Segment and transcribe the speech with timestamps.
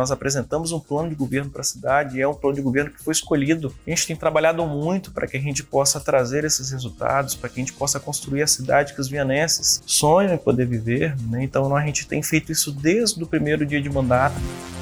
[0.00, 2.90] nós apresentamos um plano de governo para a cidade e é um plano de governo
[2.90, 3.72] que foi escolhido.
[3.86, 7.60] A gente tem trabalhado muito para que a gente possa trazer esses resultados, para que
[7.60, 11.14] a gente possa construir a cidade que os vianenses sonham em poder viver.
[11.28, 11.44] Né?
[11.44, 14.36] Então a gente tem feito isso desde o primeiro dia de mandato.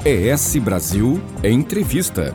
[0.05, 2.33] ES Brasil Entrevista.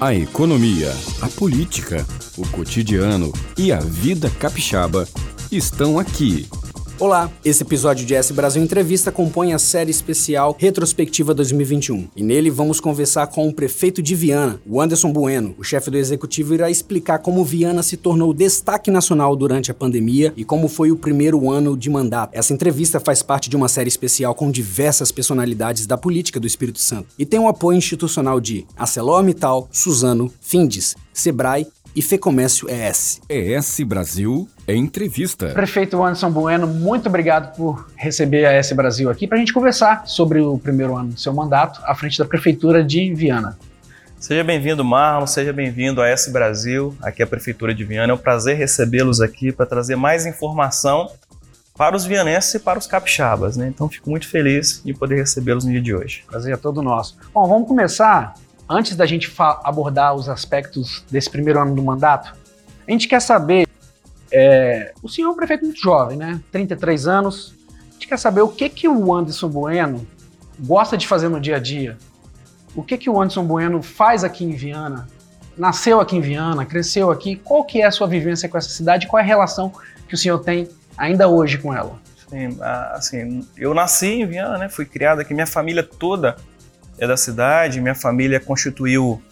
[0.00, 0.90] A economia,
[1.20, 2.06] a política,
[2.38, 5.06] o cotidiano e a vida capixaba
[5.52, 6.48] estão aqui
[6.98, 12.08] Olá, esse episódio de S Brasil Entrevista compõe a série especial Retrospectiva 2021.
[12.16, 15.54] E nele vamos conversar com o prefeito de Viana, o Anderson Bueno.
[15.58, 20.32] O chefe do executivo irá explicar como Viana se tornou destaque nacional durante a pandemia
[20.38, 22.30] e como foi o primeiro ano de mandato.
[22.32, 26.80] Essa entrevista faz parte de uma série especial com diversas personalidades da política do Espírito
[26.80, 31.66] Santo e tem o apoio institucional de ArcelorMittal, Suzano, Findes, Sebrae
[31.96, 33.22] e Fecomércio ES.
[33.26, 35.48] ES Brasil Entrevista.
[35.54, 40.06] Prefeito Anderson Bueno, muito obrigado por receber a ES Brasil aqui para a gente conversar
[40.06, 43.58] sobre o primeiro ano do seu mandato à frente da Prefeitura de Viana.
[44.18, 48.12] Seja bem-vindo, Marlon, seja bem-vindo a S Brasil, aqui a Prefeitura de Viana.
[48.12, 51.10] É um prazer recebê-los aqui para trazer mais informação
[51.76, 53.68] para os vianenses e para os capixabas, né?
[53.68, 56.24] Então fico muito feliz de poder recebê-los no dia de hoje.
[56.26, 57.16] Prazer é todo nosso.
[57.32, 58.34] Bom, vamos começar
[58.68, 62.34] antes da gente abordar os aspectos desse primeiro ano do mandato,
[62.86, 63.66] a gente quer saber,
[64.30, 66.40] é, o senhor é um prefeito muito jovem, né?
[66.52, 67.54] 33 anos,
[67.88, 70.06] a gente quer saber o que, que o Anderson Bueno
[70.60, 71.96] gosta de fazer no dia a dia,
[72.74, 75.06] o que, que o Anderson Bueno faz aqui em Viana,
[75.56, 79.06] nasceu aqui em Viana, cresceu aqui, qual que é a sua vivência com essa cidade,
[79.06, 79.72] qual é a relação
[80.06, 81.98] que o senhor tem ainda hoje com ela?
[82.28, 82.58] Sim,
[82.92, 84.68] assim, eu nasci em Viana, né?
[84.68, 86.36] Fui criado aqui, minha família toda
[86.98, 89.22] é da cidade, minha família constituiu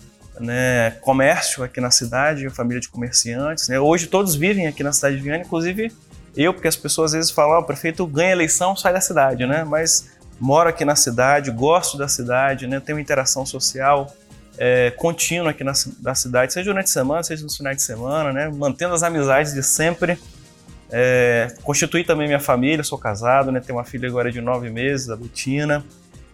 [0.41, 3.69] né, comércio aqui na cidade, família de comerciantes.
[3.69, 3.79] Né?
[3.79, 5.93] Hoje todos vivem aqui na cidade de Viana, inclusive
[6.37, 9.47] eu, porque as pessoas às vezes falam, oh, o prefeito ganha eleição, sai da cidade,
[9.47, 9.65] né?
[9.65, 12.81] Mas moro aqui na cidade, gosto da cidade, né?
[12.81, 14.13] tenho interação social
[14.59, 18.49] é, contínua aqui na, cidade, seja durante a semana, seja nos finais de semana, né?
[18.49, 20.19] Mantendo as amizades de sempre.
[20.91, 23.61] É, constituí também minha família, sou casado, né?
[23.61, 25.85] Tenho uma filha agora de nove meses, a Betina.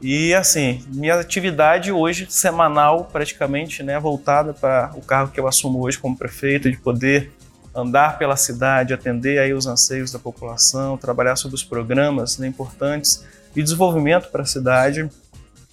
[0.03, 5.79] E assim, minha atividade hoje, semanal, praticamente, né, voltada para o cargo que eu assumo
[5.81, 7.31] hoje como prefeito, de poder
[7.75, 13.25] andar pela cidade, atender aí os anseios da população, trabalhar sobre os programas né, importantes
[13.55, 15.09] de desenvolvimento para a cidade.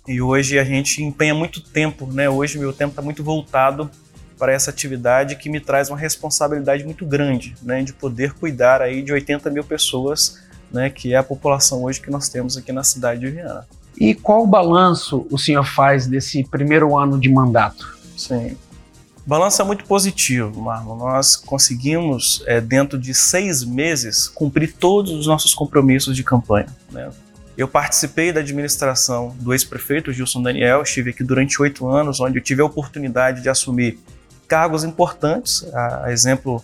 [0.07, 2.29] E hoje a gente empenha muito tempo, né?
[2.29, 3.89] Hoje meu tempo está muito voltado
[4.37, 7.83] para essa atividade que me traz uma responsabilidade muito grande, né?
[7.83, 10.89] De poder cuidar aí de 80 mil pessoas, né?
[10.89, 13.67] Que é a população hoje que nós temos aqui na cidade de Viana.
[13.99, 17.97] E qual o balanço o senhor faz desse primeiro ano de mandato?
[18.15, 18.55] Sim.
[19.25, 20.95] Balanço é muito positivo, Marlon.
[20.95, 26.67] Nós conseguimos, é, dentro de seis meses, cumprir todos os nossos compromissos de campanha.
[26.89, 27.09] Né?
[27.57, 32.41] Eu participei da administração do ex-prefeito Gilson Daniel, estive aqui durante oito anos, onde eu
[32.41, 33.99] tive a oportunidade de assumir
[34.47, 36.63] cargos importantes, a, exemplo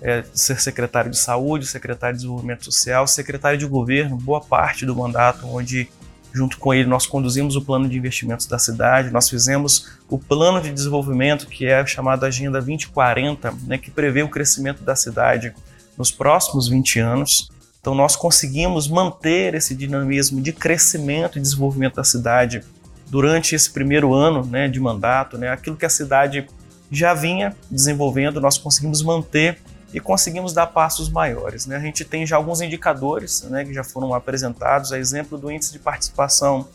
[0.00, 4.86] é, de ser secretário de saúde, secretário de desenvolvimento social, secretário de governo, boa parte
[4.86, 5.88] do mandato, onde
[6.34, 10.60] Junto com ele, nós conduzimos o plano de investimentos da cidade, nós fizemos o plano
[10.60, 15.54] de desenvolvimento, que é chamado Agenda 2040, né, que prevê o crescimento da cidade
[15.96, 17.48] nos próximos 20 anos.
[17.80, 22.62] Então, nós conseguimos manter esse dinamismo de crescimento e desenvolvimento da cidade
[23.08, 25.38] durante esse primeiro ano né, de mandato.
[25.38, 26.48] Né, aquilo que a cidade
[26.90, 29.58] já vinha desenvolvendo, nós conseguimos manter
[29.94, 31.66] e conseguimos dar passos maiores.
[31.66, 31.76] Né?
[31.76, 35.70] A gente tem já alguns indicadores né, que já foram apresentados, a exemplo do índice
[35.72, 36.66] de participação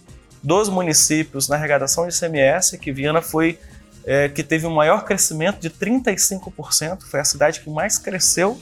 [0.41, 3.59] dos municípios na arrecadação de ICMS, que Viana foi
[4.05, 8.57] é, que teve o um maior crescimento de 35%, foi a cidade que mais cresceu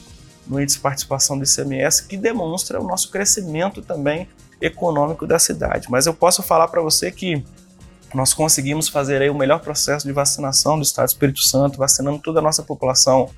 [0.48, 4.28] no índice de participação do ICMS, que demonstra o nosso crescimento também
[4.60, 5.88] econômico da cidade.
[5.88, 7.46] Mas eu posso falar para você que
[8.12, 12.18] nós conseguimos fazer aí o melhor processo de vacinação do Estado do Espírito Santo, vacinando
[12.18, 13.30] toda a nossa população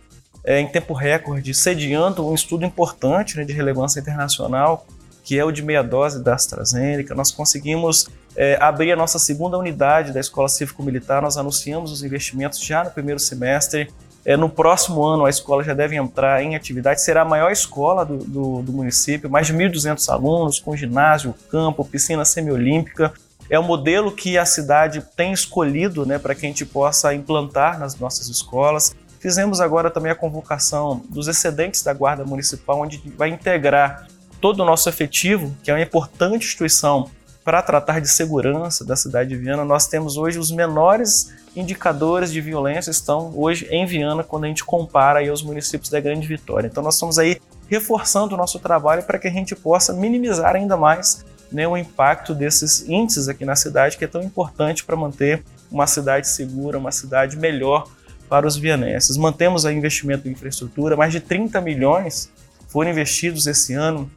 [0.50, 4.84] é, em tempo recorde, sediando um estudo importante né, de relevância internacional,
[5.24, 7.14] que é o de meia dose da AstraZeneca.
[7.14, 12.60] Nós conseguimos é, abrir a nossa segunda unidade da Escola Cívico-Militar, nós anunciamos os investimentos
[12.60, 13.94] já no primeiro semestre.
[14.26, 18.04] É, no próximo ano, a escola já deve entrar em atividade, será a maior escola
[18.04, 23.14] do, do, do município, mais de 1.200 alunos, com ginásio, campo, piscina semiolímpica.
[23.52, 27.80] É o modelo que a cidade tem escolhido né, para que a gente possa implantar
[27.80, 28.96] nas nossas escolas.
[29.20, 34.08] Fizemos agora também a convocação dos excedentes da Guarda Municipal, onde vai integrar
[34.40, 37.10] todo o nosso efetivo, que é uma importante instituição
[37.44, 39.66] para tratar de segurança da cidade de Viana.
[39.66, 44.64] Nós temos hoje os menores indicadores de violência estão hoje em Viana quando a gente
[44.64, 46.68] compara aí aos municípios da Grande Vitória.
[46.68, 50.78] Então nós estamos aí reforçando o nosso trabalho para que a gente possa minimizar ainda
[50.78, 55.44] mais né, o impacto desses índices aqui na cidade, que é tão importante para manter
[55.72, 57.88] uma cidade segura, uma cidade melhor
[58.30, 59.18] para os vianenses.
[59.18, 62.32] Mantemos aí investimento em infraestrutura, mais de 30 milhões
[62.68, 64.10] foram investidos esse ano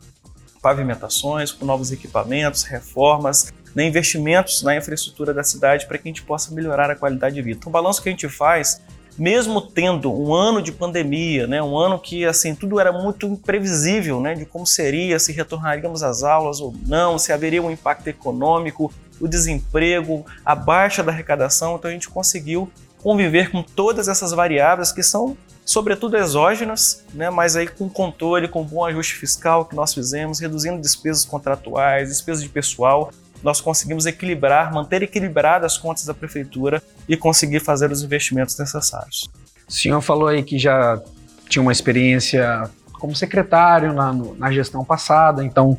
[0.60, 6.22] pavimentações, com novos equipamentos, reformas, né, investimentos na infraestrutura da cidade para que a gente
[6.22, 7.58] possa melhorar a qualidade de vida.
[7.58, 8.80] Então, o balanço que a gente faz,
[9.18, 14.20] mesmo tendo um ano de pandemia, né, um ano que assim tudo era muito imprevisível,
[14.20, 18.92] né, de como seria, se retornaríamos às aulas ou não, se haveria um impacto econômico,
[19.20, 22.70] o desemprego, a baixa da arrecadação, então a gente conseguiu
[23.02, 28.64] conviver com todas essas variáveis que são sobretudo exógenas, né, mas aí com controle, com
[28.64, 33.12] bom ajuste fiscal que nós fizemos, reduzindo despesas contratuais, despesas de pessoal,
[33.42, 39.28] nós conseguimos equilibrar, manter equilibradas as contas da prefeitura e conseguir fazer os investimentos necessários.
[39.68, 41.00] O senhor falou aí que já
[41.48, 45.76] tinha uma experiência como secretário na, na gestão passada, então,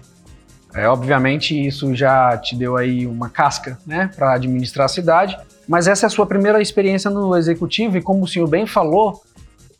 [0.73, 5.37] é, obviamente, isso já te deu aí uma casca né, para administrar a cidade,
[5.67, 9.23] mas essa é a sua primeira experiência no executivo e, como o senhor bem falou,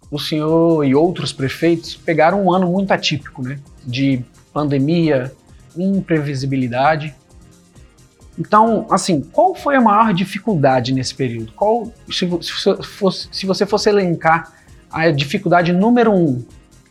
[0.10, 3.60] o senhor e outros prefeitos pegaram um ano muito atípico, né?
[3.84, 5.34] De pandemia,
[5.76, 7.16] imprevisibilidade.
[8.38, 11.52] Então, assim, qual foi a maior dificuldade nesse período?
[11.54, 14.54] Qual, se, se, fosse, se você fosse elencar
[14.92, 16.44] a dificuldade número um,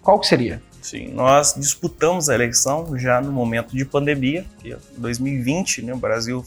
[0.03, 0.61] qual que seria?
[0.81, 6.45] Sim, nós disputamos a eleição já no momento de pandemia, que 2020, né, o Brasil,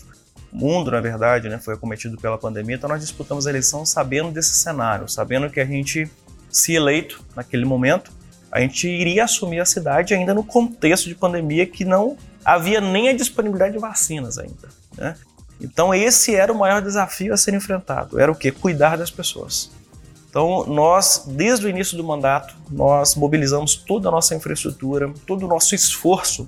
[0.56, 4.56] mundo, na verdade, né, foi acometido pela pandemia, então nós disputamos a eleição sabendo desse
[4.56, 6.10] cenário, sabendo que a gente
[6.50, 8.12] se eleito naquele momento,
[8.52, 13.10] a gente iria assumir a cidade ainda no contexto de pandemia que não havia nem
[13.10, 14.70] a disponibilidade de vacinas ainda.
[14.98, 15.16] Né?
[15.60, 18.52] Então esse era o maior desafio a ser enfrentado, era o que?
[18.52, 19.72] Cuidar das pessoas.
[20.30, 25.50] Então nós, desde o início do mandato, nós mobilizamos toda a nossa infraestrutura, todo o
[25.50, 26.48] nosso esforço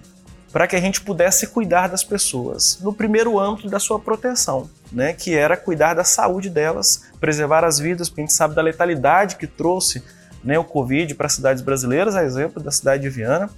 [0.51, 5.13] para que a gente pudesse cuidar das pessoas, no primeiro âmbito da sua proteção, né,
[5.13, 9.35] que era cuidar da saúde delas, preservar as vidas, porque a gente sabe da letalidade
[9.35, 10.03] que trouxe
[10.43, 13.49] né, o Covid para as cidades brasileiras, a exemplo da cidade de Viana.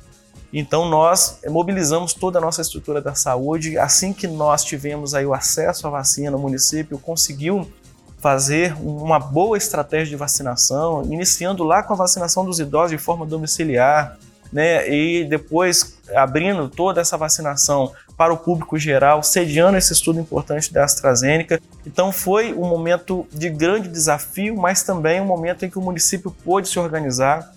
[0.51, 3.77] Então nós mobilizamos toda a nossa estrutura da saúde.
[3.77, 7.71] Assim que nós tivemos aí o acesso à vacina, o município conseguiu
[8.17, 13.25] fazer uma boa estratégia de vacinação, iniciando lá com a vacinação dos idosos de forma
[13.25, 14.17] domiciliar,
[14.51, 20.73] né, e depois abrindo toda essa vacinação para o público geral, sediando esse estudo importante
[20.73, 21.61] da AstraZeneca.
[21.85, 26.31] Então foi um momento de grande desafio, mas também um momento em que o município
[26.43, 27.53] pôde se organizar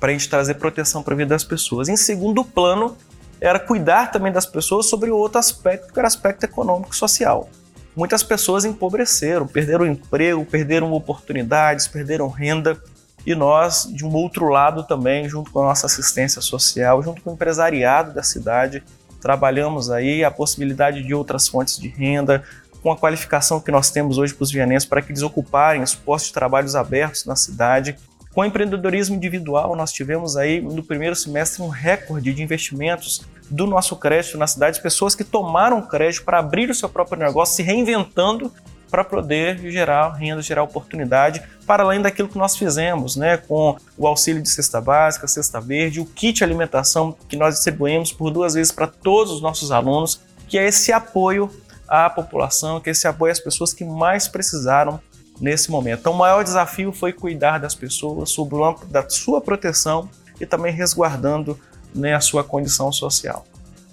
[0.00, 1.88] para a gente trazer proteção para a vida das pessoas.
[1.88, 2.96] Em segundo plano,
[3.40, 7.48] era cuidar também das pessoas sobre outro aspecto, que era aspecto econômico e social.
[7.94, 12.80] Muitas pessoas empobreceram, perderam emprego, perderam oportunidades, perderam renda
[13.24, 17.30] e nós, de um outro lado também, junto com a nossa assistência social, junto com
[17.30, 18.82] o empresariado da cidade,
[19.20, 22.42] trabalhamos aí a possibilidade de outras fontes de renda,
[22.82, 25.94] com a qualificação que nós temos hoje para os vianenses para que eles ocuparem os
[25.94, 27.96] postos de trabalhos abertos na cidade.
[28.34, 33.94] Com empreendedorismo individual, nós tivemos aí no primeiro semestre um recorde de investimentos do nosso
[33.96, 38.50] crédito na cidade, pessoas que tomaram crédito para abrir o seu próprio negócio, se reinventando
[38.92, 44.06] para poder gerar renda, gerar oportunidade, para além daquilo que nós fizemos, né, com o
[44.06, 48.70] auxílio de cesta básica, cesta verde, o kit alimentação que nós distribuímos por duas vezes
[48.70, 51.50] para todos os nossos alunos, que é esse apoio
[51.88, 55.00] à população, que é esse apoio às pessoas que mais precisaram
[55.40, 56.00] nesse momento.
[56.00, 60.44] Então, o maior desafio foi cuidar das pessoas sob o âmbito da sua proteção e
[60.44, 61.58] também resguardando
[61.94, 63.46] né, a sua condição social.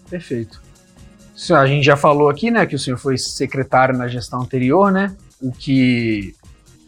[0.09, 0.68] Perfeito
[1.51, 5.15] a gente já falou aqui, né, que o senhor foi secretário na gestão anterior, né,
[5.41, 6.36] o que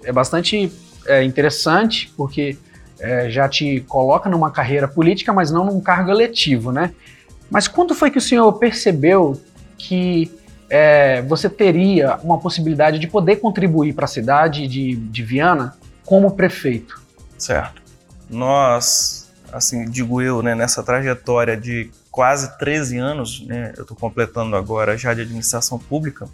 [0.04, 0.72] é bastante
[1.06, 2.58] é, interessante, porque
[3.00, 6.94] é, já te coloca numa carreira política, mas não num cargo eletivo, né?
[7.50, 9.42] Mas quando foi que o senhor percebeu
[9.78, 10.32] que
[10.70, 16.32] é, você teria uma possibilidade de poder contribuir para a cidade de, de Viana como
[16.32, 17.02] prefeito?
[17.38, 17.82] Certo.
[18.30, 24.56] Nós, assim, digo eu, né, nessa trajetória de quase 13 anos, né, eu estou completando
[24.56, 26.28] agora já de administração pública.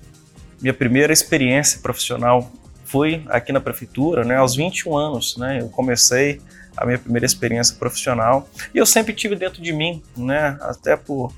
[0.59, 2.51] Minha primeira experiência profissional
[2.83, 6.41] foi aqui na prefeitura, né, aos 21 anos, né, eu comecei
[6.75, 11.31] a minha primeira experiência profissional e eu sempre tive dentro de mim, né, até por,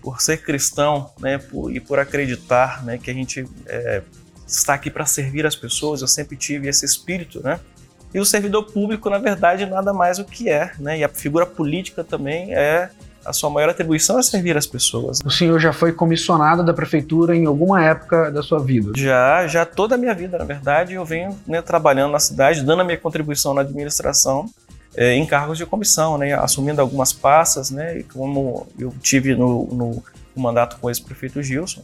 [0.00, 4.02] por ser cristão, né, por, e por acreditar, né, que a gente é,
[4.46, 7.60] está aqui para servir as pessoas, eu sempre tive esse espírito, né,
[8.14, 11.00] e o servidor público, na verdade, nada mais o que é, né?
[11.00, 12.88] E a figura política também é
[13.24, 15.18] a sua maior atribuição é servir as pessoas.
[15.24, 18.92] O senhor já foi comissionado da prefeitura em alguma época da sua vida?
[18.96, 22.82] Já, já toda a minha vida, na verdade, eu venho né, trabalhando na cidade, dando
[22.82, 24.48] a minha contribuição na administração
[24.96, 30.02] é, em cargos de comissão, né, assumindo algumas passas, né, como eu tive no, no
[30.36, 31.82] mandato com o ex-prefeito Gilson.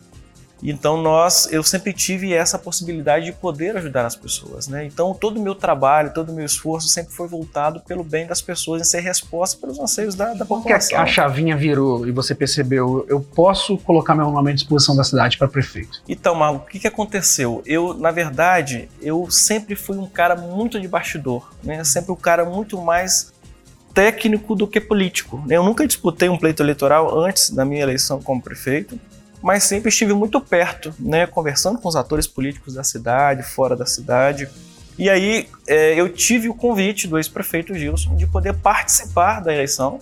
[0.63, 4.85] Então nós, eu sempre tive essa possibilidade de poder ajudar as pessoas, né?
[4.85, 8.41] Então todo o meu trabalho, todo o meu esforço sempre foi voltado pelo bem das
[8.41, 10.89] pessoas, em ser resposta pelos anseios da, da população.
[10.89, 15.05] Que a, chavinha virou e você percebeu, eu posso colocar meu nome à disposição da
[15.05, 16.03] cidade para prefeito.
[16.09, 17.63] Então, Marlon, o que, que aconteceu?
[17.67, 21.83] Eu, na verdade, eu sempre fui um cara muito de bastidor, né?
[21.85, 23.33] Sempre um cara muito mais
[23.95, 25.43] técnico do que político.
[25.47, 25.57] Né?
[25.57, 28.99] Eu nunca disputei um pleito eleitoral antes da minha eleição como prefeito
[29.43, 33.87] mas sempre estive muito perto, né, conversando com os atores políticos da cidade, fora da
[33.87, 34.49] cidade.
[34.99, 39.99] E aí é, eu tive o convite do ex-prefeito Gilson de poder participar da eleição.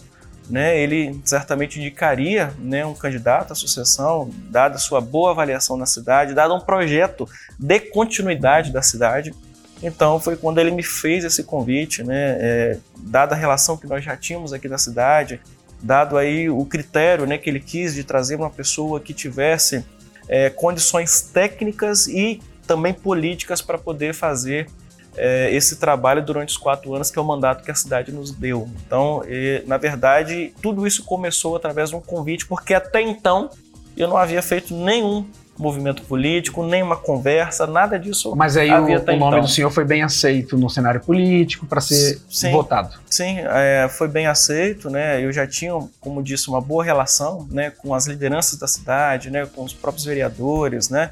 [0.50, 6.33] Né, ele certamente indicaria né, um candidato à sucessão, dada sua boa avaliação na cidade,
[6.33, 7.28] dado um projeto
[7.59, 9.35] de continuidade da cidade.
[9.83, 14.02] Então foi quando ele me fez esse convite, né, é, dada a relação que nós
[14.02, 15.38] já tínhamos aqui na cidade,
[15.82, 19.85] dado aí o critério né, que ele quis de trazer uma pessoa que tivesse
[20.28, 24.68] é, condições técnicas e também políticas para poder fazer
[25.16, 28.30] é, esse trabalho durante os quatro anos que é o mandato que a cidade nos
[28.30, 28.68] deu.
[28.87, 33.50] Então, e, na verdade, tudo isso começou através de um convite, porque até então
[33.97, 35.26] eu não havia feito nenhum
[35.58, 38.34] movimento político, nem uma conversa, nada disso.
[38.36, 39.40] Mas aí o, o, nome então.
[39.40, 42.96] do senhor foi bem aceito no cenário político para ser sim, votado.
[43.10, 45.22] Sim, é, foi bem aceito, né?
[45.22, 49.46] Eu já tinha, como disse, uma boa relação, né, com as lideranças da cidade, né,
[49.46, 51.10] com os próprios vereadores, né.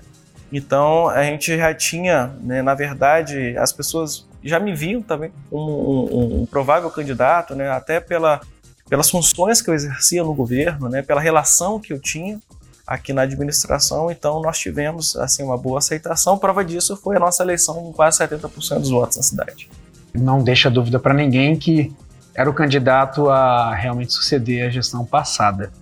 [0.52, 5.72] Então a gente já tinha, né, na verdade, as pessoas já me viam também como
[5.72, 8.40] um, um, um provável candidato, né, até pela
[8.88, 12.38] pelas funções que eu exercia no governo, né, pela relação que eu tinha
[12.86, 16.38] aqui na administração, então nós tivemos assim uma boa aceitação.
[16.38, 19.68] Prova disso foi a nossa eleição com quase 70% dos votos na cidade.
[20.14, 21.92] Não deixa dúvida para ninguém que
[22.34, 25.72] era o candidato a realmente suceder a gestão passada.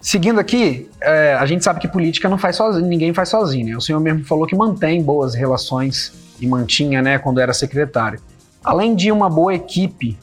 [0.00, 3.68] Seguindo aqui, é, a gente sabe que política não faz sozinho, ninguém faz sozinho.
[3.68, 3.76] Né?
[3.76, 8.20] O senhor mesmo falou que mantém boas relações e mantinha, né, quando era secretário.
[8.62, 10.18] Além de uma boa equipe,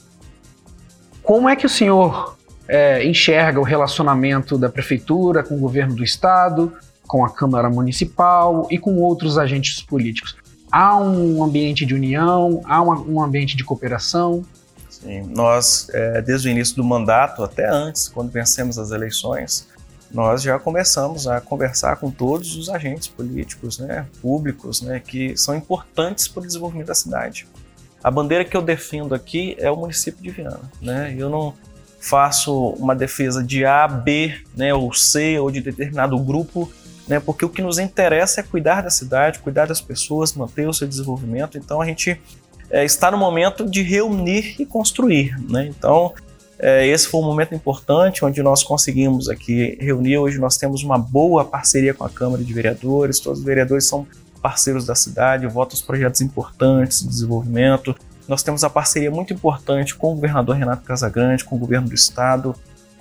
[1.23, 2.37] como é que o senhor
[2.71, 6.71] é, enxerga o relacionamento da prefeitura com o governo do estado,
[7.05, 10.37] com a Câmara Municipal e com outros agentes políticos.
[10.71, 14.45] Há um ambiente de união, há uma, um ambiente de cooperação.
[14.89, 19.67] Sim, nós, é, desde o início do mandato, até antes, quando vencemos as eleições,
[20.09, 25.53] nós já começamos a conversar com todos os agentes políticos, né, públicos, né, que são
[25.53, 27.45] importantes para o desenvolvimento da cidade.
[28.01, 30.71] A bandeira que eu defendo aqui é o município de Viana.
[30.81, 31.13] Né?
[31.17, 31.53] Eu não,
[32.01, 36.69] faço uma defesa de A, B, né, ou C, ou de determinado grupo,
[37.07, 40.73] né, porque o que nos interessa é cuidar da cidade, cuidar das pessoas, manter o
[40.73, 41.57] seu desenvolvimento.
[41.57, 42.19] Então a gente
[42.71, 45.37] é, está no momento de reunir e construir.
[45.47, 45.67] Né?
[45.67, 46.13] Então
[46.57, 50.17] é, esse foi um momento importante onde nós conseguimos aqui reunir.
[50.17, 54.07] Hoje nós temos uma boa parceria com a Câmara de Vereadores, todos os vereadores são
[54.41, 57.95] parceiros da cidade, votam os projetos importantes de desenvolvimento.
[58.31, 61.93] Nós temos a parceria muito importante com o governador Renato Casagrande, com o governo do
[61.93, 62.55] estado.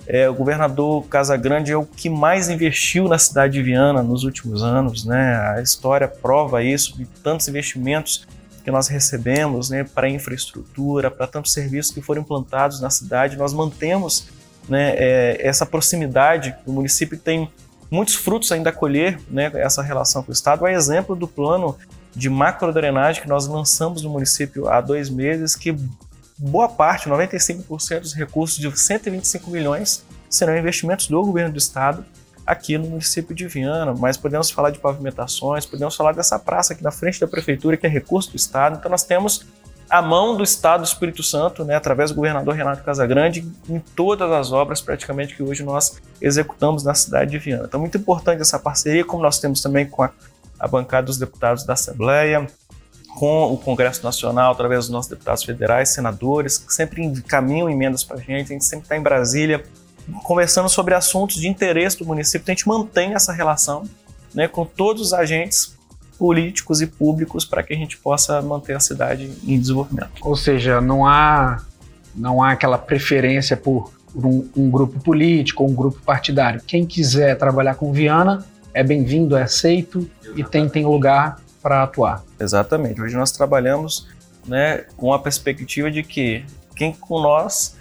[0.05, 4.61] É, o governador Casagrande é o que mais investiu na cidade de Viana nos últimos
[4.61, 5.37] anos, né?
[5.55, 8.27] A história prova isso, de tantos investimentos
[8.61, 13.37] que nós recebemos né, para infraestrutura, para tantos serviços que foram implantados na cidade.
[13.37, 14.27] Nós mantemos
[14.67, 16.53] né, é, essa proximidade.
[16.67, 17.49] O município tem
[17.89, 20.67] muitos frutos ainda a colher, né, essa relação com o Estado.
[20.67, 21.77] É exemplo do plano
[22.15, 25.75] de macrodrenagem que nós lançamos no município há dois meses, que
[26.37, 32.05] boa parte, 95% dos recursos de 125 milhões serão investimentos do governo do estado
[32.45, 36.83] aqui no município de Viana, mas podemos falar de pavimentações, podemos falar dessa praça aqui
[36.83, 38.77] na frente da prefeitura, que é recurso do estado.
[38.77, 39.45] Então nós temos
[39.89, 44.31] a mão do estado do Espírito Santo, né, através do governador Renato Casagrande, em todas
[44.31, 47.65] as obras praticamente que hoje nós executamos na cidade de Viana.
[47.65, 50.09] Então muito importante essa parceria, como nós temos também com a
[50.61, 52.47] a bancada dos deputados da Assembleia,
[53.17, 58.17] com o Congresso Nacional, através dos nossos deputados federais, senadores, que sempre encaminham emendas para
[58.17, 59.63] a gente, a gente sempre está em Brasília
[60.23, 63.83] conversando sobre assuntos de interesse do município, então a gente mantém essa relação
[64.33, 65.77] né, com todos os agentes
[66.17, 70.21] políticos e públicos para que a gente possa manter a cidade em desenvolvimento.
[70.21, 71.63] Ou seja, não há,
[72.15, 76.61] não há aquela preferência por um, um grupo político um grupo partidário.
[76.65, 82.23] Quem quiser trabalhar com Viana é bem-vindo, é aceito e tem, tem lugar para atuar.
[82.39, 83.01] Exatamente.
[83.01, 84.07] Hoje nós trabalhamos
[84.47, 87.77] né, com a perspectiva de que quem com nós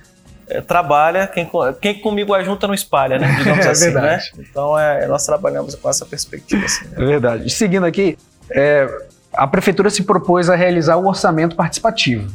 [0.49, 1.49] é, trabalha, quem,
[1.81, 3.35] quem comigo ajunta não espalha, né?
[3.39, 3.93] Digamos é assim, né?
[3.93, 4.33] verdade.
[4.37, 4.45] né?
[4.51, 6.65] Então é, nós trabalhamos com essa perspectiva.
[6.65, 6.95] Assim, né?
[6.97, 7.47] É verdade.
[7.47, 8.19] E seguindo aqui,
[8.51, 8.89] é,
[9.33, 12.31] a prefeitura se propôs a realizar o orçamento participativo,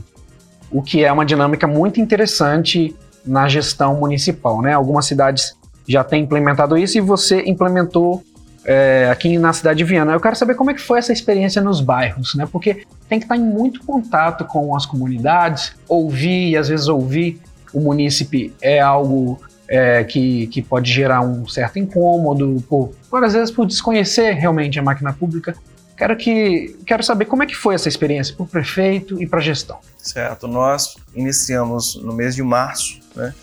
[0.71, 2.95] o que é uma dinâmica muito interessante
[3.25, 4.73] na gestão municipal, né?
[4.73, 5.55] Algumas cidades
[5.87, 8.23] já tem implementado isso e você implementou
[8.65, 10.11] é, aqui na cidade de Viana.
[10.11, 12.47] Eu quero saber como é que foi essa experiência nos bairros, né?
[12.51, 17.39] Porque tem que estar em muito contato com as comunidades, ouvir e às vezes ouvir
[17.71, 23.33] o munícipe é algo é, que, que pode gerar um certo incômodo, por, por às
[23.33, 25.55] vezes por desconhecer realmente a máquina pública.
[25.97, 29.39] Quero, que, quero saber como é que foi essa experiência para o prefeito e para
[29.39, 29.77] a gestão.
[29.97, 33.33] Certo, nós iniciamos no mês de março né,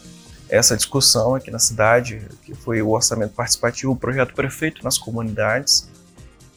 [0.53, 5.89] essa discussão aqui na cidade, que foi o orçamento participativo, o projeto prefeito nas comunidades.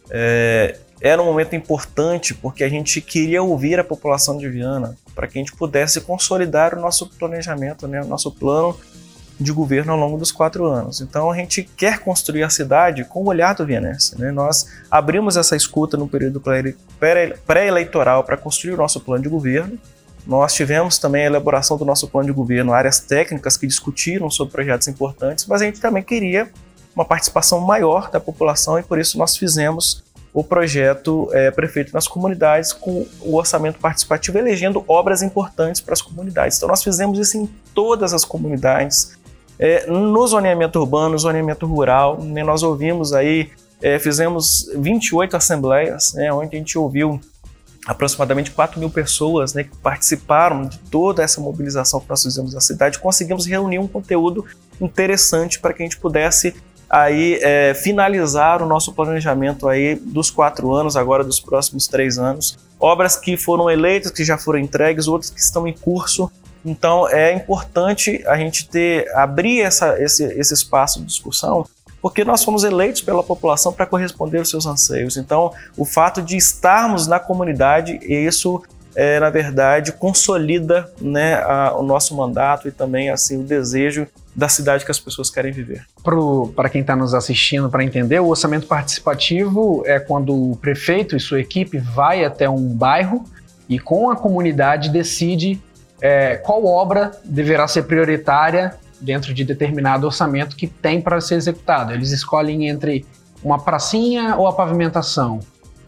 [0.10, 5.28] É, era um momento importante porque a gente queria ouvir a população de Viana para
[5.28, 8.78] que a gente pudesse consolidar o nosso planejamento, né, o nosso plano
[9.40, 11.00] de governo ao longo dos quatro anos.
[11.00, 14.20] Então a gente quer construir a cidade com o olhar do vienense.
[14.20, 14.30] Né?
[14.30, 16.42] Nós abrimos essa escuta no período
[17.46, 19.80] pré-eleitoral para construir o nosso plano de governo.
[20.26, 24.52] Nós tivemos também a elaboração do nosso plano de governo, áreas técnicas que discutiram sobre
[24.52, 26.50] projetos importantes, mas a gente também queria
[26.96, 30.04] uma participação maior da população e por isso nós fizemos
[30.34, 36.02] o projeto é, Prefeito nas Comunidades com o orçamento participativo, elegendo obras importantes para as
[36.02, 36.58] comunidades.
[36.58, 39.18] Então nós fizemos isso em todas as comunidades,
[39.58, 43.50] é, no zoneamento urbano, zoneamento rural, né, nós ouvimos aí,
[43.82, 47.20] é, fizemos 28 assembleias, né, onde a gente ouviu
[47.86, 52.62] aproximadamente 4 mil pessoas né, que participaram de toda essa mobilização que nós fizemos na
[52.62, 54.46] cidade, conseguimos reunir um conteúdo
[54.82, 56.56] interessante para que a gente pudesse
[56.90, 62.58] aí é, finalizar o nosso planejamento aí dos quatro anos, agora dos próximos três anos.
[62.80, 66.32] Obras que foram eleitas, que já foram entregues, outras que estão em curso
[66.66, 71.66] então é importante a gente ter abrir essa, esse, esse espaço de discussão,
[72.06, 75.18] porque nós fomos eleitos pela população para corresponder aos seus anseios.
[75.18, 78.62] Então, o fato de estarmos na comunidade, isso
[78.96, 84.48] é, na verdade consolida né, a, o nosso mandato e também assim o desejo da
[84.48, 85.84] cidade que as pessoas querem viver.
[86.56, 91.20] Para quem está nos assistindo, para entender, o orçamento participativo é quando o prefeito e
[91.20, 93.26] sua equipe vai até um bairro
[93.68, 95.60] e com a comunidade decide
[96.00, 101.94] é, qual obra deverá ser prioritária dentro de determinado orçamento que tem para ser executado.
[101.94, 103.06] Eles escolhem entre
[103.44, 105.40] uma pracinha ou a pavimentação,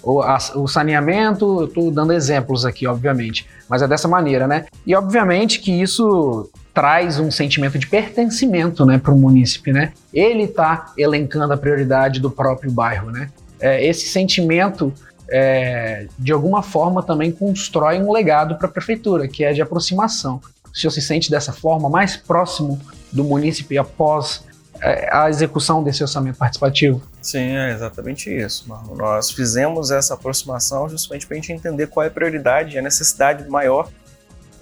[0.03, 1.61] o saneamento.
[1.61, 4.65] Eu estou dando exemplos aqui, obviamente, mas é dessa maneira, né?
[4.85, 9.93] E obviamente que isso traz um sentimento de pertencimento, né, para o munícipe, né?
[10.13, 13.29] Ele está elencando a prioridade do próprio bairro, né?
[13.59, 14.93] É, esse sentimento
[15.29, 20.39] é, de alguma forma também constrói um legado para a prefeitura, que é de aproximação.
[20.79, 22.79] Senhor se sente dessa forma mais próximo
[23.11, 24.43] do munícipe após
[24.81, 27.01] é, a execução desse orçamento participativo?
[27.21, 28.65] Sim, é exatamente isso.
[28.95, 33.47] Nós fizemos essa aproximação justamente para a gente entender qual é a prioridade a necessidade
[33.49, 33.89] maior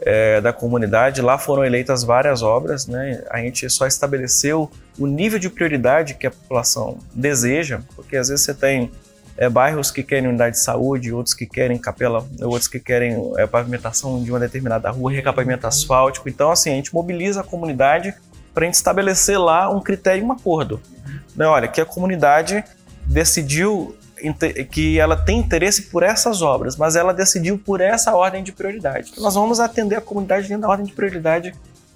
[0.01, 1.21] é, da comunidade.
[1.21, 3.23] Lá foram eleitas várias obras, né?
[3.29, 8.45] A gente só estabeleceu o nível de prioridade que a população deseja, porque às vezes
[8.45, 8.91] você tem
[9.37, 13.45] é, bairros que querem unidade de saúde, outros que querem capela, outros que querem é,
[13.45, 16.29] pavimentação de uma determinada rua, recapamento asfáltico.
[16.29, 18.13] Então, assim, a gente mobiliza a comunidade
[18.53, 20.79] para a gente estabelecer lá um critério, um acordo.
[21.35, 22.63] Né, olha, que a comunidade
[23.05, 23.95] decidiu
[24.71, 29.09] que ela tem interesse por essas obras, mas ela decidiu por essa ordem de prioridade.
[29.11, 31.53] Então, nós vamos atender a comunidade dentro da ordem de prioridade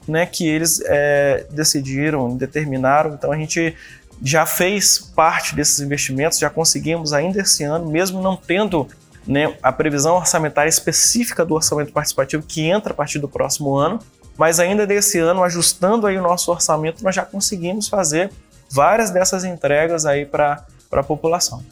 [0.10, 3.13] né, que eles é, decidiram, determinaram.
[3.13, 3.75] Então a gente
[4.21, 8.88] já fez parte desses investimentos, já conseguimos ainda esse ano, mesmo não tendo
[9.25, 13.99] né, a previsão orçamentária específica do orçamento participativo que entra a partir do próximo ano,
[14.38, 18.32] mas ainda desse ano, ajustando aí o nosso orçamento, nós já conseguimos fazer
[18.69, 21.63] várias dessas entregas aí para a população.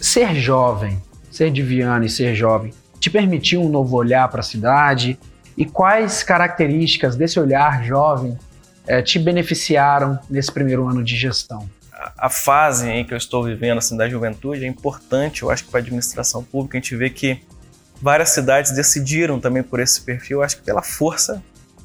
[0.00, 4.44] Ser jovem, ser de Viana e ser jovem, te permitiu um novo olhar para a
[4.44, 5.18] cidade?
[5.56, 8.38] E quais características desse olhar jovem
[8.86, 11.68] eh, te beneficiaram nesse primeiro ano de gestão?
[12.16, 15.70] A fase em que eu estou vivendo assim da juventude é importante, eu acho que
[15.70, 17.42] para a administração pública a gente vê que
[18.00, 21.42] várias cidades decidiram também por esse perfil, acho que pela força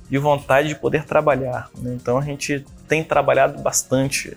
[0.10, 1.70] de vontade de poder trabalhar.
[1.78, 1.94] Né?
[1.94, 4.36] Então a gente tem trabalhado bastante,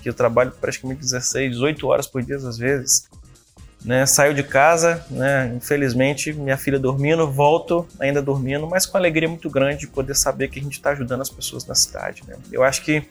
[0.00, 3.08] que eu trabalho praticamente 16, 18 horas por dia às vezes.
[3.82, 9.26] Né, saio de casa, né, infelizmente, minha filha dormindo, volto ainda dormindo, mas com alegria
[9.26, 12.22] muito grande de poder saber que a gente está ajudando as pessoas na cidade.
[12.28, 12.36] Né?
[12.52, 13.08] Eu acho que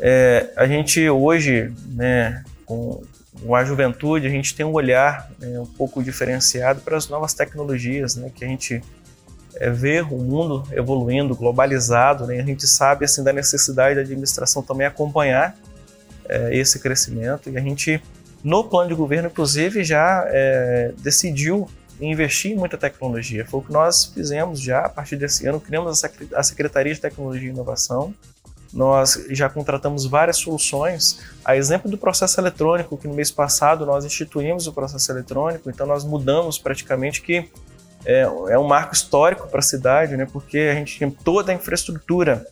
[0.00, 3.02] é, a gente hoje, né, com,
[3.42, 7.34] com, a juventude, a gente tem um olhar né, um pouco diferenciado para as novas
[7.34, 8.82] tecnologias, né, que a gente
[9.56, 14.62] é, vê o mundo evoluindo, globalizado, né, a gente sabe assim da necessidade da administração
[14.62, 15.56] também acompanhar
[16.28, 18.02] é, esse crescimento e a gente
[18.44, 21.66] no plano de governo, inclusive, já é, decidiu
[21.98, 23.46] investir em muita tecnologia.
[23.46, 26.04] Foi o que nós fizemos já a partir desse ano, criamos
[26.34, 28.14] a Secretaria de Tecnologia e Inovação,
[28.74, 31.20] nós já contratamos várias soluções.
[31.44, 35.86] A exemplo do processo eletrônico, que no mês passado nós instituímos o processo eletrônico, então
[35.86, 37.48] nós mudamos praticamente que
[38.04, 41.54] é, é um marco histórico para a cidade, né, porque a gente tinha toda a
[41.54, 42.44] infraestrutura,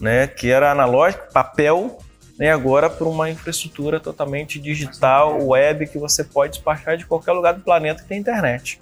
[0.00, 1.98] né, que era analógico, papel,
[2.38, 7.54] né, agora por uma infraestrutura totalmente digital, web, que você pode despachar de qualquer lugar
[7.54, 8.80] do planeta que tem internet.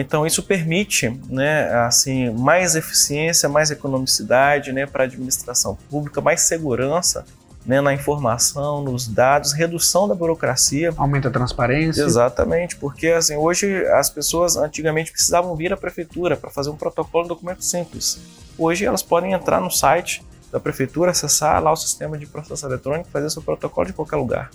[0.00, 6.40] Então isso permite, né, assim, mais eficiência, mais economicidade, né, para a administração pública, mais
[6.40, 7.24] segurança,
[7.64, 12.02] né, na informação, nos dados, redução da burocracia, aumenta a transparência.
[12.02, 17.24] Exatamente, porque assim hoje as pessoas antigamente precisavam vir à prefeitura para fazer um protocolo
[17.24, 18.20] de documento simples.
[18.58, 23.08] Hoje elas podem entrar no site da prefeitura, acessar lá o sistema de processo eletrônico,
[23.10, 24.50] fazer seu protocolo de qualquer lugar.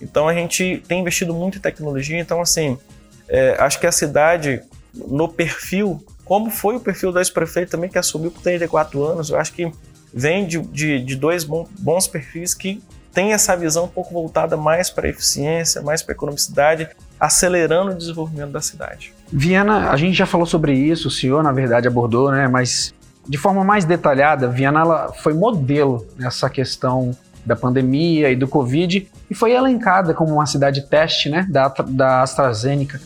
[0.00, 2.18] Então a gente tem investido muito em tecnologia.
[2.18, 2.78] Então assim,
[3.26, 4.62] é, acho que a cidade
[4.94, 9.38] no perfil, como foi o perfil do ex-prefeito também, que assumiu por 34 anos, eu
[9.38, 9.72] acho que
[10.12, 14.90] vem de, de, de dois bons perfis que tem essa visão um pouco voltada mais
[14.90, 19.12] para a eficiência, mais para a economicidade, acelerando o desenvolvimento da cidade.
[19.32, 22.46] Viana, a gente já falou sobre isso, o senhor na verdade abordou, né?
[22.48, 22.94] Mas
[23.28, 29.08] de forma mais detalhada, Viana ela foi modelo nessa questão da pandemia e do Covid
[29.30, 33.00] e foi elencada como uma cidade teste, né, da, da AstraZeneca.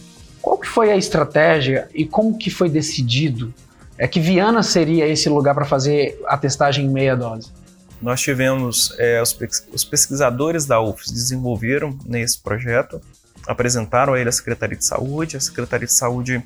[0.45, 3.53] Qual que foi a estratégia e como que foi decidido
[3.97, 7.51] é que Viana seria esse lugar para fazer a testagem em meia dose?
[8.03, 9.35] Nós tivemos é, os,
[9.73, 13.01] os, pesquisadores da UFS desenvolveram nesse projeto,
[13.47, 16.43] apresentaram a ele a Secretaria de Saúde, a Secretaria de Saúde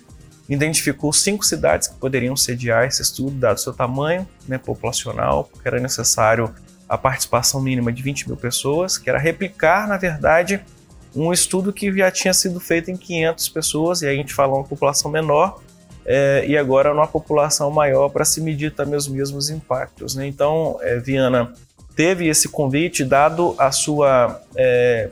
[0.49, 5.81] identificou cinco cidades que poderiam sediar esse estudo, dado seu tamanho né, populacional, porque era
[5.81, 6.55] necessário
[6.89, 10.65] a participação mínima de 20 mil pessoas, que era replicar, na verdade,
[11.15, 14.55] um estudo que já tinha sido feito em 500 pessoas, e aí a gente fala
[14.55, 15.61] uma população menor,
[16.05, 20.15] é, e agora numa população maior para se medir também os mesmos impactos.
[20.15, 20.27] Né?
[20.27, 21.53] Então, é, Viana
[21.95, 25.11] teve esse convite, dado a sua é,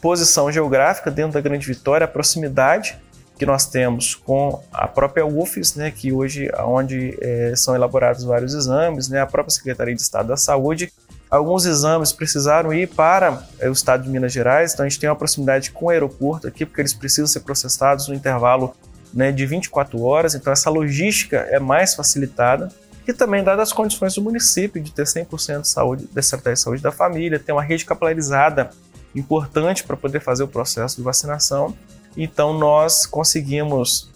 [0.00, 2.96] posição geográfica dentro da Grande Vitória, a proximidade
[3.36, 7.16] que nós temos com a própria UFES, né, que hoje onde
[7.54, 10.92] são elaborados vários exames, né, a própria Secretaria de Estado da Saúde
[11.30, 15.10] Alguns exames precisaram ir para é, o estado de Minas Gerais, então a gente tem
[15.10, 18.74] uma proximidade com o aeroporto aqui, porque eles precisam ser processados no intervalo
[19.12, 22.68] né, de 24 horas, então essa logística é mais facilitada.
[23.06, 26.60] E também, dadas as condições do município de ter 100% de saúde, da estratégia de
[26.60, 28.70] saúde da família, ter uma rede capilarizada
[29.14, 31.74] importante para poder fazer o processo de vacinação.
[32.16, 34.10] Então, nós conseguimos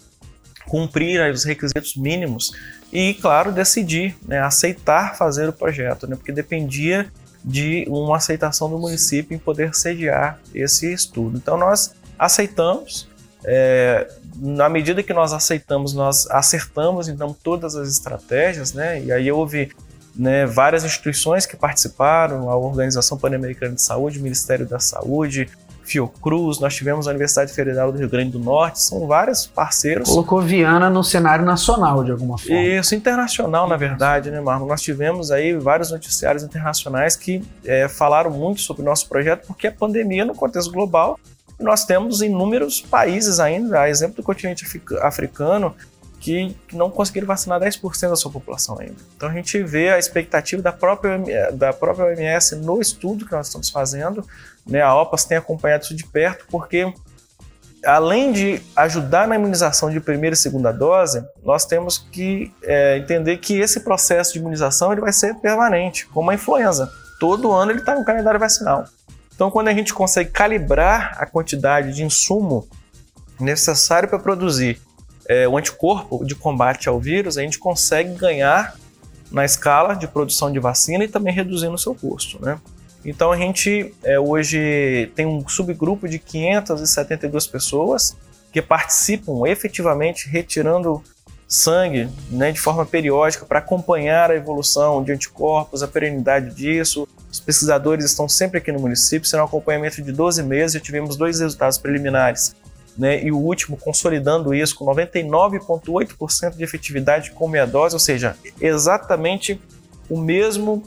[0.67, 2.51] cumprir os requisitos mínimos
[2.93, 7.11] e, claro, decidir, né, aceitar fazer o projeto, né, porque dependia
[7.43, 11.35] de uma aceitação do município em poder sediar esse estudo.
[11.35, 13.09] Então, nós aceitamos.
[13.43, 19.01] É, na medida que nós aceitamos, nós acertamos então todas as estratégias, né?
[19.03, 19.71] E aí houve
[20.15, 25.49] né, várias instituições que participaram, a Organização Pan-Americana de Saúde, o Ministério da Saúde,
[25.83, 30.09] Fiocruz, nós tivemos a Universidade Federal do Rio Grande do Norte, são vários parceiros.
[30.09, 32.55] Colocou Viana no cenário nacional, de alguma forma.
[32.61, 34.67] Isso, internacional, na verdade, né, Marlon?
[34.67, 39.67] Nós tivemos aí vários noticiários internacionais que é, falaram muito sobre o nosso projeto, porque
[39.67, 41.19] a pandemia, no contexto global,
[41.59, 44.65] nós temos inúmeros países ainda, a exemplo do continente
[45.01, 45.75] africano,
[46.23, 48.95] que não conseguiram vacinar 10% da sua população ainda.
[49.17, 53.47] Então a gente vê a expectativa da própria, da própria OMS no estudo que nós
[53.47, 54.25] estamos fazendo,
[54.65, 56.93] né, a OPAS tem acompanhado isso de perto, porque
[57.85, 63.37] além de ajudar na imunização de primeira e segunda dose, nós temos que é, entender
[63.37, 66.89] que esse processo de imunização ele vai ser permanente, como a influenza.
[67.19, 68.85] Todo ano ele está no calendário vacinal.
[69.35, 72.67] Então, quando a gente consegue calibrar a quantidade de insumo
[73.39, 74.79] necessário para produzir
[75.27, 78.75] é, o anticorpo de combate ao vírus, a gente consegue ganhar
[79.31, 82.43] na escala de produção de vacina e também reduzindo o seu custo.
[82.43, 82.59] Né?
[83.05, 88.15] Então a gente é, hoje tem um subgrupo de 572 pessoas
[88.51, 91.03] que participam efetivamente retirando
[91.47, 97.07] sangue né, de forma periódica para acompanhar a evolução de anticorpos, a perenidade disso.
[97.31, 101.15] Os pesquisadores estão sempre aqui no município, será um acompanhamento de 12 meses, já tivemos
[101.15, 102.55] dois resultados preliminares.
[102.95, 108.37] Né, e o último consolidando isso com 99,8% de efetividade com meia dose, ou seja,
[108.61, 109.59] exatamente
[110.07, 110.83] o mesmo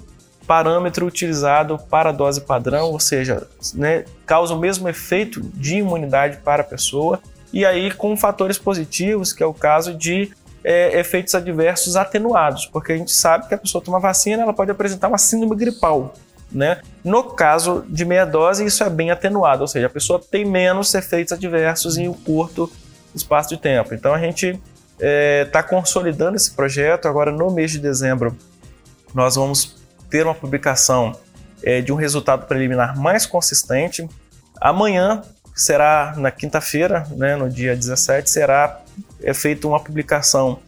[0.46, 6.38] parâmetro utilizado para a dose padrão, ou seja, né, causa o mesmo efeito de imunidade
[6.38, 7.20] para a pessoa,
[7.52, 10.30] e aí com fatores positivos, que é o caso de
[10.62, 14.70] é, efeitos adversos atenuados, porque a gente sabe que a pessoa toma vacina, ela pode
[14.70, 16.14] apresentar uma síndrome gripal.
[16.50, 16.80] Né?
[17.02, 20.94] No caso de meia dose, isso é bem atenuado, ou seja, a pessoa tem menos
[20.94, 22.70] efeitos adversos em um curto
[23.14, 23.94] espaço de tempo.
[23.94, 24.61] Então a gente está
[25.00, 27.09] é, tá consolidando esse projeto.
[27.09, 28.37] Agora, no mês de dezembro,
[29.14, 29.76] nós vamos
[30.11, 31.12] ter uma publicação
[31.62, 34.09] é, de um resultado preliminar mais consistente.
[34.61, 35.23] Amanhã
[35.55, 38.81] será na quinta-feira, né, no dia 17, será
[39.23, 40.59] é, feita uma publicação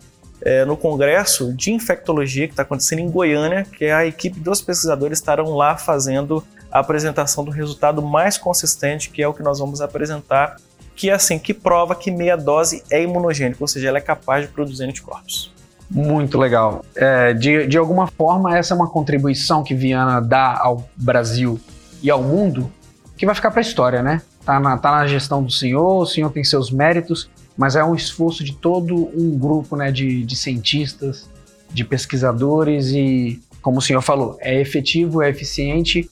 [0.41, 5.19] é, no Congresso de Infectologia que está acontecendo em Goiânia, que a equipe dos pesquisadores
[5.19, 9.81] estarão lá fazendo a apresentação do resultado mais consistente, que é o que nós vamos
[9.81, 10.57] apresentar,
[10.95, 14.47] que é assim, que prova que meia dose é imunogênica, ou seja, ela é capaz
[14.47, 15.53] de produzir anticorpos.
[15.91, 16.85] Muito legal.
[16.95, 21.59] É, de, de alguma forma, essa é uma contribuição que Viana dá ao Brasil
[22.03, 22.71] e ao mundo
[23.17, 24.23] que vai ficar para a história, né?
[24.45, 27.95] Tá na, tá na gestão do senhor, o senhor tem seus méritos, mas é um
[27.95, 31.29] esforço de todo um grupo né, de, de cientistas,
[31.71, 36.09] de pesquisadores e, como o senhor falou, é efetivo, é eficiente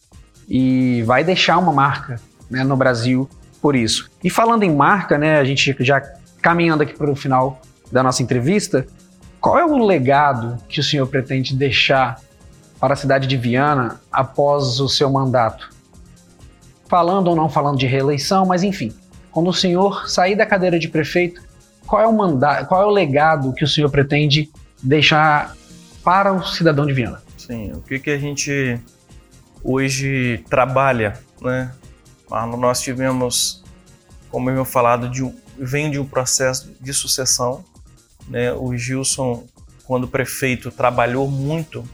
[0.49, 3.29] e vai deixar uma marca né, no Brasil
[3.63, 4.11] por isso.
[4.23, 6.01] E falando em marca, né, a gente já
[6.43, 7.61] caminhando aqui para o final
[7.91, 8.87] da nossa entrevista,
[9.47, 12.21] qual é o legado que o senhor pretende deixar
[12.81, 15.71] para a cidade de Viana após o seu mandato?
[16.89, 18.93] Falando ou não falando de reeleição, mas enfim,
[19.31, 21.41] quando o senhor sair da cadeira de prefeito,
[21.87, 24.51] qual é o mandato, qual é o legado que o senhor pretende
[24.83, 25.55] deixar
[26.03, 27.23] para o cidadão de Viana?
[27.39, 28.81] Sim, o que, que a gente
[29.63, 31.71] hoje trabalha, né?
[32.59, 33.63] Nós tivemos,
[34.29, 37.65] como eu falado, de um, vem de um processo de sucessão.
[38.29, 38.53] Né?
[38.53, 39.47] O Gilson,
[39.85, 41.85] quando prefeito, trabalhou muito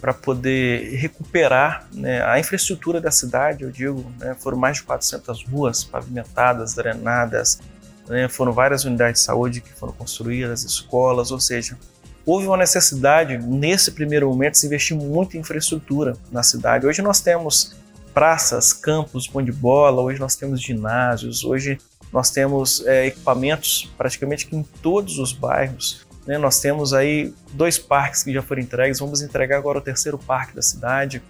[0.00, 5.46] para poder recuperar né, a infraestrutura da cidade, eu digo, né, foram mais de 400
[5.46, 7.58] ruas pavimentadas, drenadas,
[8.06, 11.78] né, foram várias unidades de saúde que foram construídas, escolas, ou seja,
[12.26, 16.86] houve uma necessidade nesse primeiro momento de se investir muito em infraestrutura na cidade.
[16.86, 17.74] Hoje nós temos
[18.12, 21.78] praças, campos, pão de bola, hoje nós temos ginásios, hoje
[22.14, 26.06] nós temos é, equipamentos praticamente em todos os bairros.
[26.24, 26.38] Né?
[26.38, 30.54] Nós temos aí dois parques que já foram entregues, vamos entregar agora o terceiro parque
[30.54, 31.20] da cidade.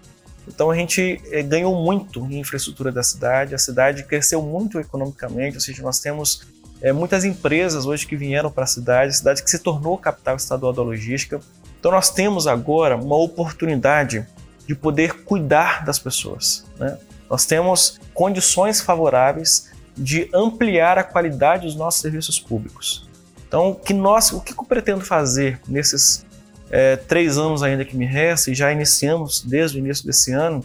[0.46, 5.56] Então a gente é, ganhou muito em infraestrutura da cidade, a cidade cresceu muito economicamente,
[5.56, 6.42] ou seja, nós temos
[6.82, 10.36] é, muitas empresas hoje que vieram para a cidade, a cidade que se tornou capital
[10.36, 11.40] estadual da logística.
[11.80, 14.26] Então nós temos agora uma oportunidade
[14.66, 16.66] de poder cuidar das pessoas.
[16.78, 16.98] Né?
[17.30, 23.08] Nós temos condições favoráveis de ampliar a qualidade dos nossos serviços públicos.
[23.46, 26.26] Então, que nós, o que eu pretendo fazer nesses
[26.70, 30.64] é, três anos ainda que me resta, e já iniciamos desde o início desse ano,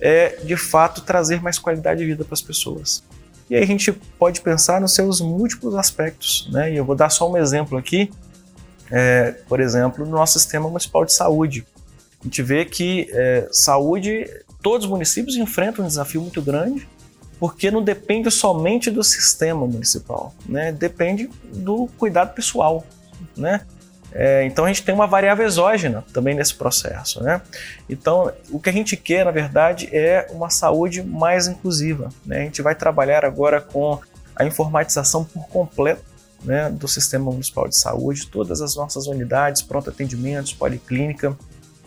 [0.00, 3.02] é de fato trazer mais qualidade de vida para as pessoas.
[3.50, 6.72] E aí a gente pode pensar nos seus múltiplos aspectos, né?
[6.72, 8.10] E eu vou dar só um exemplo aqui,
[8.90, 11.66] é, por exemplo, no nosso sistema municipal de saúde.
[12.20, 14.24] A gente vê que é, saúde,
[14.62, 16.88] todos os municípios enfrentam um desafio muito grande,
[17.40, 20.70] porque não depende somente do sistema municipal, né?
[20.70, 22.84] depende do cuidado pessoal.
[23.34, 23.62] Né?
[24.12, 27.22] É, então a gente tem uma variável exógena também nesse processo.
[27.22, 27.40] Né?
[27.88, 32.10] Então o que a gente quer, na verdade, é uma saúde mais inclusiva.
[32.26, 32.42] Né?
[32.42, 33.98] A gente vai trabalhar agora com
[34.36, 36.04] a informatização por completo
[36.44, 41.36] né, do Sistema Municipal de Saúde, todas as nossas unidades, pronto atendimentos, policlínica,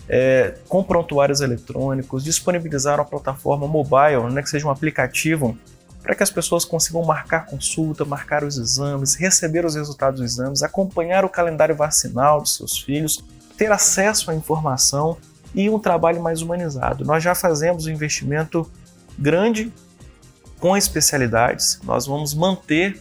[0.08, 5.58] é, com prontuários eletrônicos, disponibilizar uma plataforma mobile, né, que seja um aplicativo
[6.02, 10.62] para que as pessoas consigam marcar consulta, marcar os exames, receber os resultados dos exames,
[10.62, 13.24] acompanhar o calendário vacinal dos seus filhos,
[13.58, 15.18] ter acesso à informação
[15.56, 17.06] e um trabalho mais humanizado.
[17.06, 18.70] Nós já fazemos um investimento
[19.18, 19.72] grande
[20.60, 23.00] com especialidades, nós vamos manter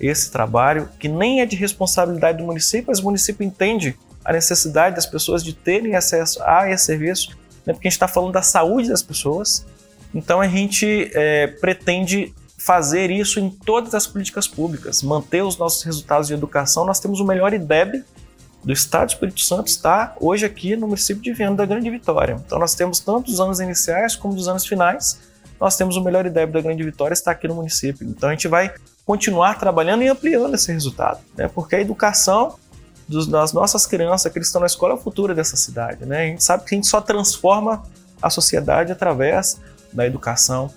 [0.00, 4.96] esse trabalho, que nem é de responsabilidade do município, mas o município entende a necessidade
[4.96, 7.30] das pessoas de terem acesso a esse serviço,
[7.66, 9.66] né, porque a gente está falando da saúde das pessoas.
[10.14, 15.82] Então a gente é, pretende fazer isso em todas as políticas públicas, manter os nossos
[15.82, 16.84] resultados de educação.
[16.84, 18.04] Nós temos o melhor IDEB
[18.62, 22.36] do Estado do Espírito Santo, está hoje aqui no município de Viana da Grande Vitória.
[22.44, 25.18] Então nós temos tanto os anos iniciais como os anos finais.
[25.58, 28.06] Nós temos o melhor IDEB da Grande Vitória, está aqui no município.
[28.06, 28.74] Então a gente vai
[29.06, 31.48] continuar trabalhando e ampliando esse resultado, né?
[31.48, 32.56] porque a educação
[33.10, 36.06] dos, das nossas crianças que estão na escola é o futuro dessa cidade.
[36.06, 36.22] Né?
[36.22, 37.82] A gente sabe que a gente só transforma
[38.22, 39.60] a sociedade através
[39.92, 40.70] da educação.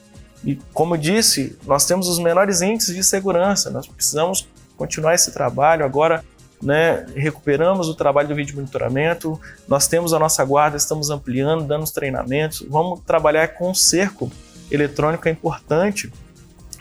[0.43, 5.31] E, como eu disse, nós temos os menores índices de segurança, nós precisamos continuar esse
[5.31, 5.85] trabalho.
[5.85, 6.25] Agora,
[6.61, 11.83] né, recuperamos o trabalho do vídeo monitoramento, nós temos a nossa guarda, estamos ampliando, dando
[11.83, 12.65] os treinamentos.
[12.67, 14.31] Vamos trabalhar com o cerco
[14.71, 16.11] eletrônico, é importante,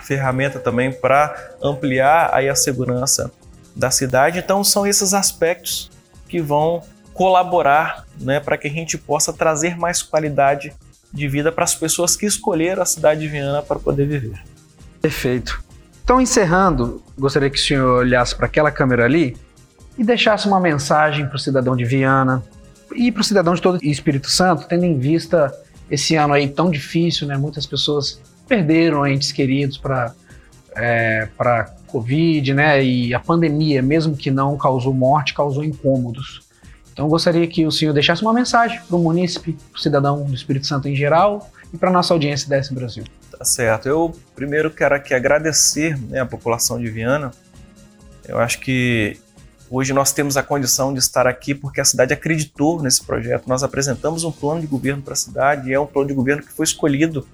[0.03, 3.31] ferramenta também para ampliar aí a segurança
[3.75, 4.39] da cidade.
[4.39, 5.91] Então, são esses aspectos
[6.29, 6.83] que vão
[7.13, 10.73] colaborar né, para que a gente possa trazer mais qualidade
[11.13, 14.41] de vida para as pessoas que escolheram a cidade de Viana para poder viver.
[15.01, 15.63] Perfeito.
[16.05, 19.37] Então, encerrando, gostaria que o senhor olhasse para aquela câmera ali
[19.97, 22.43] e deixasse uma mensagem para o cidadão de Viana,
[22.95, 25.53] e para o cidadão de todo Espírito Santo, tendo em vista
[25.91, 27.37] esse ano aí tão difícil, né?
[27.37, 30.15] Muitas pessoas perderam entes queridos para
[30.75, 32.83] é, para Covid, né?
[32.83, 36.41] E a pandemia, mesmo que não causou morte, causou incômodos.
[36.93, 40.35] Então, gostaria que o senhor deixasse uma mensagem para o munícipe, para o cidadão do
[40.35, 43.05] Espírito Santo em geral e para a nossa audiência S Brasil.
[43.31, 43.89] Tá certo.
[43.89, 47.31] Eu primeiro quero aqui agradecer né, a população de Viana.
[48.27, 49.19] Eu acho que
[49.71, 53.49] hoje nós temos a condição de estar aqui porque a cidade acreditou nesse projeto.
[53.49, 56.43] Nós apresentamos um plano de governo para a cidade e é um plano de governo
[56.43, 57.27] que foi escolhido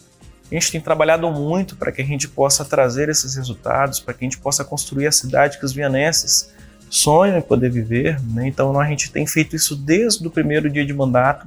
[0.50, 4.24] a gente tem trabalhado muito para que a gente possa trazer esses resultados, para que
[4.24, 6.50] a gente possa construir a cidade que os vianenses
[6.88, 8.18] sonham em poder viver.
[8.22, 8.48] Né?
[8.48, 11.46] Então a gente tem feito isso desde o primeiro dia de mandato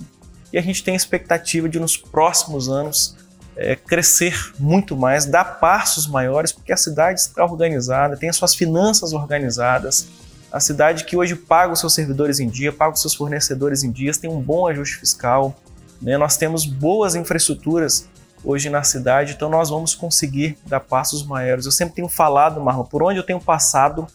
[0.54, 3.16] e a gente tem a expectativa de nos próximos anos
[3.56, 8.56] é, crescer muito mais, dar passos maiores, porque a cidade está organizada, tem as suas
[8.56, 10.08] finanças organizadas.
[10.52, 13.92] A cidade que hoje paga os seus servidores em dia, paga os seus fornecedores em
[13.92, 15.56] dias, tem um bom ajuste fiscal.
[16.02, 16.18] Né?
[16.18, 18.10] Nós temos boas infraestruturas
[18.44, 21.66] hoje na cidade, então nós vamos conseguir dar passos maiores.
[21.66, 24.08] Eu sempre tenho falado, Marlon, por onde eu tenho passado,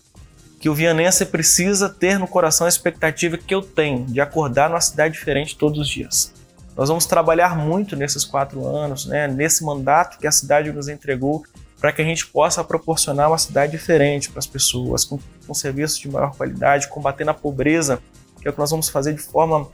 [0.58, 4.80] que o vianense precisa ter no coração a expectativa que eu tenho de acordar numa
[4.80, 6.32] cidade diferente todos os dias.
[6.76, 11.44] Nós vamos trabalhar muito nesses quatro anos, né, nesse mandato que a cidade nos entregou,
[11.78, 15.98] para que a gente possa proporcionar uma cidade diferente para as pessoas, com, com serviços
[15.98, 18.00] de maior qualidade, combatendo a pobreza,
[18.40, 19.68] que é o que nós vamos fazer de forma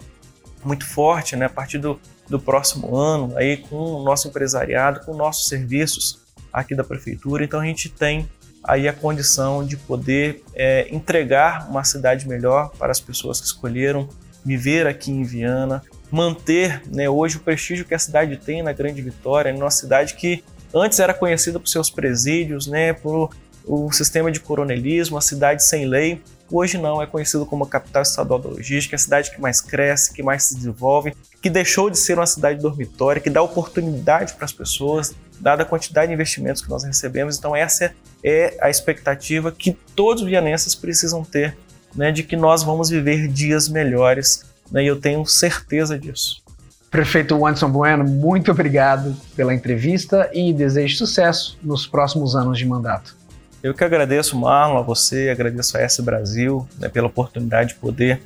[0.65, 1.99] muito forte, né, a partir do,
[2.33, 6.18] do próximo ano, aí com o nosso empresariado, com nossos serviços
[6.51, 7.45] aqui da prefeitura.
[7.45, 8.29] Então a gente tem
[8.64, 14.09] aí a condição de poder é, entregar uma cidade melhor para as pessoas que escolheram
[14.45, 19.03] viver aqui em Viana, manter né, hoje o prestígio que a cidade tem na Grande
[19.03, 20.42] Vitória, uma cidade que
[20.75, 23.31] antes era conhecida por seus presídios, né, por
[23.64, 26.21] o sistema de coronelismo, a cidade sem lei,
[26.53, 29.61] hoje não, é conhecido como a capital estadual da logística, é a cidade que mais
[29.61, 34.35] cresce, que mais se desenvolve, que deixou de ser uma cidade dormitória, que dá oportunidade
[34.35, 37.37] para as pessoas, dada a quantidade de investimentos que nós recebemos.
[37.37, 41.57] Então, essa é a expectativa que todos os vianenses precisam ter,
[41.95, 46.43] né, de que nós vamos viver dias melhores, né, e eu tenho certeza disso.
[46.91, 53.17] Prefeito Anderson Bueno, muito obrigado pela entrevista e desejo sucesso nos próximos anos de mandato.
[53.62, 58.20] Eu que agradeço, Marlon, a você, agradeço a S Brasil né, pela oportunidade de poder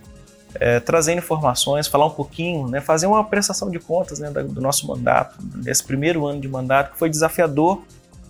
[0.55, 4.87] é, trazer informações, falar um pouquinho, né, fazer uma prestação de contas né, do nosso
[4.87, 7.83] mandato, nesse primeiro ano de mandato, que foi desafiador,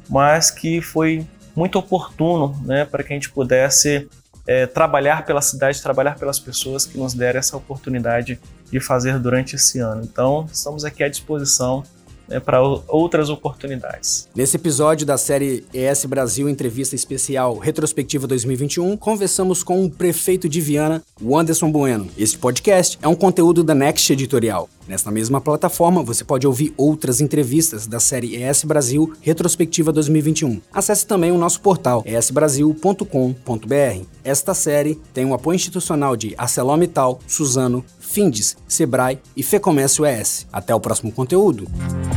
[0.08, 4.08] mas que foi muito oportuno né, para que a gente pudesse
[4.44, 8.40] é, trabalhar pela cidade, trabalhar pelas pessoas que nos deram essa oportunidade
[8.70, 10.02] de fazer durante esse ano.
[10.02, 11.84] Então, estamos aqui à disposição
[12.28, 14.28] né, para outras oportunidades.
[14.34, 20.60] Nesse episódio da série ES Brasil Entrevista Especial Retrospectiva 2021, conversamos com o prefeito de
[20.60, 22.08] Viana, o Anderson Bueno.
[22.16, 24.68] Este podcast é um conteúdo da Next Editorial.
[24.87, 30.61] Nesta mesma plataforma, você pode ouvir outras entrevistas da série ES Brasil Retrospectiva 2021.
[30.72, 34.05] Acesse também o nosso portal esbrasil.com.br.
[34.22, 40.46] Esta série tem o um apoio institucional de ArcelorMittal, Suzano, Findes, Sebrae e Fecomércio ES.
[40.53, 41.66] Até o próximo conteúdo.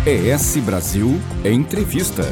[0.05, 2.23] ES Brasil Entrevista.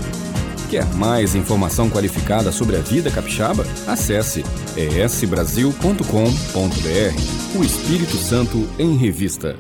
[0.70, 3.66] Quer mais informação qualificada sobre a vida capixaba?
[3.88, 4.44] Acesse
[4.76, 7.58] esbrasil.com.br.
[7.58, 9.56] O Espírito Santo em Revista.